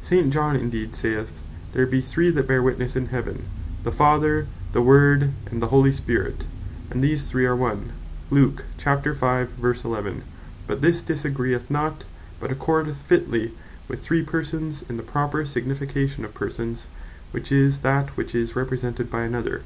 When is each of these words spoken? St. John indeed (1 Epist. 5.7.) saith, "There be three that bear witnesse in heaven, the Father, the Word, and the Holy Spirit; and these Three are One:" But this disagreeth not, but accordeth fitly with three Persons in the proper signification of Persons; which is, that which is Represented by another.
St. 0.00 0.32
John 0.32 0.54
indeed 0.54 0.90
(1 0.90 0.90
Epist. 0.90 1.02
5.7.) 1.02 1.02
saith, 1.02 1.42
"There 1.72 1.86
be 1.88 2.00
three 2.00 2.30
that 2.30 2.46
bear 2.46 2.62
witnesse 2.62 2.94
in 2.94 3.06
heaven, 3.06 3.46
the 3.82 3.90
Father, 3.90 4.46
the 4.70 4.80
Word, 4.80 5.32
and 5.50 5.60
the 5.60 5.66
Holy 5.74 5.90
Spirit; 5.90 6.46
and 6.88 7.02
these 7.02 7.24
Three 7.24 7.46
are 7.46 7.56
One:" 7.56 7.90
But 8.30 8.62
this 10.82 11.02
disagreeth 11.02 11.68
not, 11.68 12.04
but 12.38 12.52
accordeth 12.52 13.02
fitly 13.02 13.54
with 13.88 13.98
three 13.98 14.22
Persons 14.22 14.84
in 14.88 14.98
the 14.98 15.02
proper 15.02 15.44
signification 15.44 16.24
of 16.24 16.32
Persons; 16.32 16.86
which 17.32 17.50
is, 17.50 17.80
that 17.80 18.10
which 18.16 18.36
is 18.36 18.54
Represented 18.54 19.10
by 19.10 19.22
another. 19.22 19.62